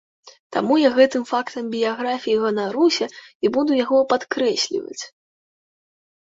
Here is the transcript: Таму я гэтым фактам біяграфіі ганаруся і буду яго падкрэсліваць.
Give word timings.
Таму 0.55 0.75
я 0.83 0.89
гэтым 0.93 1.23
фактам 1.31 1.67
біяграфіі 1.73 2.37
ганаруся 2.45 3.05
і 3.47 3.53
буду 3.59 3.71
яго 3.83 3.97
падкрэсліваць. 4.15 5.03